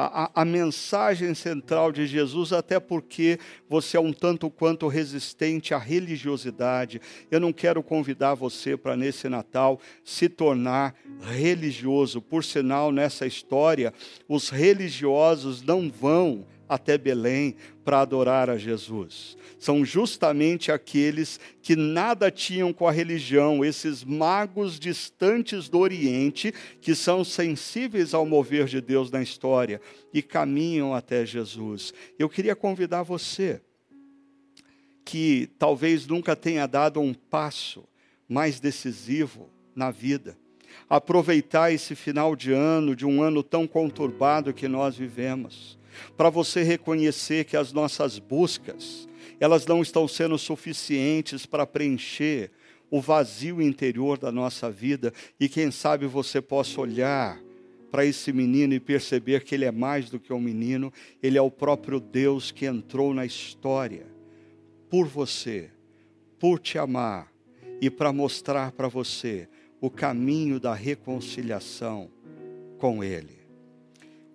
a, 0.00 0.42
a, 0.42 0.44
mensagem 0.44 1.34
central 1.34 1.90
de 1.90 2.06
Jesus, 2.06 2.52
até 2.52 2.78
porque 2.78 3.38
você 3.68 3.96
é 3.96 4.00
um 4.00 4.12
tanto 4.12 4.48
quanto 4.48 4.86
resistente 4.86 5.74
à 5.74 5.78
religiosidade. 5.78 7.00
Eu 7.28 7.40
não 7.40 7.52
quero 7.52 7.82
convidar 7.82 8.34
você 8.34 8.76
para, 8.76 8.96
nesse 8.96 9.28
Natal, 9.28 9.80
se 10.04 10.28
tornar 10.28 10.94
religioso. 11.20 12.22
Por 12.22 12.44
sinal, 12.44 12.92
nessa 12.92 13.26
história, 13.26 13.92
os 14.28 14.50
religiosos 14.50 15.62
não 15.62 15.90
vão 15.90 16.46
até 16.68 16.98
Belém 16.98 17.56
para 17.84 18.00
adorar 18.00 18.50
a 18.50 18.58
Jesus. 18.58 19.36
São 19.58 19.84
justamente 19.84 20.70
aqueles 20.70 21.40
que 21.62 21.74
nada 21.74 22.30
tinham 22.30 22.72
com 22.72 22.86
a 22.86 22.92
religião, 22.92 23.64
esses 23.64 24.04
magos 24.04 24.78
distantes 24.78 25.68
do 25.68 25.78
Oriente, 25.78 26.52
que 26.80 26.94
são 26.94 27.24
sensíveis 27.24 28.12
ao 28.12 28.26
mover 28.26 28.66
de 28.66 28.80
Deus 28.80 29.10
na 29.10 29.22
história 29.22 29.80
e 30.12 30.20
caminham 30.20 30.94
até 30.94 31.24
Jesus. 31.24 31.94
Eu 32.18 32.28
queria 32.28 32.54
convidar 32.54 33.02
você, 33.02 33.62
que 35.04 35.48
talvez 35.58 36.06
nunca 36.06 36.36
tenha 36.36 36.66
dado 36.66 37.00
um 37.00 37.14
passo 37.14 37.88
mais 38.28 38.60
decisivo 38.60 39.48
na 39.74 39.90
vida, 39.90 40.36
aproveitar 40.90 41.72
esse 41.72 41.94
final 41.94 42.36
de 42.36 42.52
ano, 42.52 42.94
de 42.94 43.06
um 43.06 43.22
ano 43.22 43.42
tão 43.42 43.66
conturbado 43.66 44.52
que 44.52 44.68
nós 44.68 44.96
vivemos 44.96 45.77
para 46.16 46.30
você 46.30 46.62
reconhecer 46.62 47.44
que 47.44 47.56
as 47.56 47.72
nossas 47.72 48.18
buscas, 48.18 49.08
elas 49.40 49.66
não 49.66 49.82
estão 49.82 50.06
sendo 50.08 50.38
suficientes 50.38 51.46
para 51.46 51.66
preencher 51.66 52.50
o 52.90 53.00
vazio 53.00 53.60
interior 53.60 54.18
da 54.18 54.32
nossa 54.32 54.70
vida 54.70 55.12
e 55.38 55.48
quem 55.48 55.70
sabe 55.70 56.06
você 56.06 56.40
possa 56.40 56.80
olhar 56.80 57.40
para 57.90 58.04
esse 58.04 58.32
menino 58.32 58.74
e 58.74 58.80
perceber 58.80 59.44
que 59.44 59.54
ele 59.54 59.64
é 59.64 59.72
mais 59.72 60.10
do 60.10 60.20
que 60.20 60.32
um 60.32 60.40
menino, 60.40 60.92
ele 61.22 61.38
é 61.38 61.42
o 61.42 61.50
próprio 61.50 61.98
Deus 61.98 62.50
que 62.50 62.66
entrou 62.66 63.14
na 63.14 63.24
história 63.24 64.06
por 64.90 65.06
você, 65.06 65.70
por 66.38 66.58
te 66.58 66.78
amar 66.78 67.32
e 67.80 67.90
para 67.90 68.12
mostrar 68.12 68.72
para 68.72 68.88
você 68.88 69.48
o 69.80 69.90
caminho 69.90 70.58
da 70.58 70.74
reconciliação 70.74 72.10
com 72.78 73.02
ele. 73.02 73.38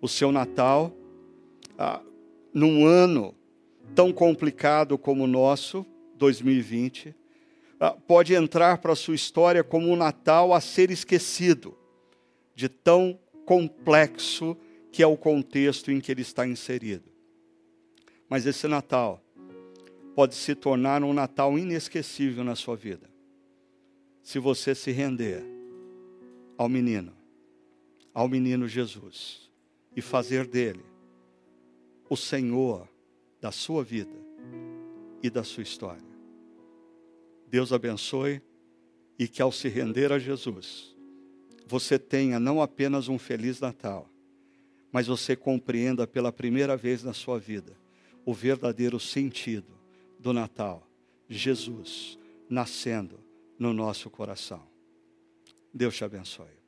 O 0.01 0.07
seu 0.07 0.31
Natal 0.31 0.95
ah, 1.83 2.01
num 2.53 2.85
ano 2.85 3.35
tão 3.93 4.13
complicado 4.13 4.97
como 4.97 5.25
o 5.25 5.27
nosso, 5.27 5.85
2020, 6.15 7.13
ah, 7.77 7.91
pode 7.91 8.33
entrar 8.33 8.77
para 8.77 8.93
a 8.93 8.95
sua 8.95 9.15
história 9.15 9.63
como 9.65 9.89
um 9.89 9.95
Natal 9.97 10.53
a 10.53 10.61
ser 10.61 10.89
esquecido, 10.89 11.77
de 12.55 12.69
tão 12.69 13.19
complexo 13.45 14.55
que 14.93 15.03
é 15.03 15.07
o 15.07 15.17
contexto 15.17 15.91
em 15.91 15.99
que 15.99 16.09
ele 16.09 16.21
está 16.21 16.47
inserido. 16.47 17.11
Mas 18.29 18.45
esse 18.45 18.65
Natal 18.67 19.21
pode 20.15 20.35
se 20.35 20.55
tornar 20.55 21.03
um 21.03 21.11
Natal 21.11 21.59
inesquecível 21.59 22.45
na 22.45 22.55
sua 22.55 22.77
vida, 22.77 23.09
se 24.21 24.39
você 24.39 24.73
se 24.73 24.91
render 24.91 25.43
ao 26.57 26.69
menino, 26.69 27.11
ao 28.13 28.29
menino 28.29 28.69
Jesus, 28.69 29.51
e 29.93 30.01
fazer 30.01 30.47
dele 30.47 30.92
o 32.13 32.15
Senhor 32.15 32.87
da 33.41 33.51
sua 33.51 33.83
vida 33.83 34.15
e 35.23 35.31
da 35.31 35.43
sua 35.43 35.63
história. 35.63 36.13
Deus 37.47 37.73
abençoe 37.73 38.39
e 39.17 39.27
que 39.27 39.41
ao 39.41 39.51
se 39.51 39.67
render 39.67 40.11
a 40.11 40.19
Jesus, 40.19 40.95
você 41.65 41.97
tenha 41.97 42.39
não 42.39 42.61
apenas 42.61 43.07
um 43.07 43.17
feliz 43.17 43.59
Natal, 43.59 44.07
mas 44.91 45.07
você 45.07 45.35
compreenda 45.35 46.05
pela 46.05 46.31
primeira 46.31 46.77
vez 46.77 47.03
na 47.03 47.13
sua 47.13 47.39
vida 47.39 47.75
o 48.23 48.31
verdadeiro 48.31 48.99
sentido 48.99 49.73
do 50.19 50.31
Natal, 50.31 50.87
Jesus 51.27 52.19
nascendo 52.47 53.19
no 53.57 53.73
nosso 53.73 54.07
coração. 54.07 54.61
Deus 55.73 55.95
te 55.95 56.03
abençoe. 56.03 56.62